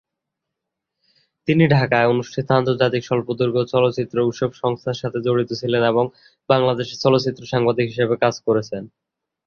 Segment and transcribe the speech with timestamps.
[1.47, 6.05] তিনি ঢাকায় অনুষ্ঠিত আন্তর্জাতিক স্বল্পদৈর্ঘ্য চলচ্চিত্র উৎসব সংস্থার সাথে জড়িত ছিলেন এবং
[6.49, 8.83] বাংলাদেশে চলচ্চিত্র সাংবাদিক হিসেবে কাজ করেছেন।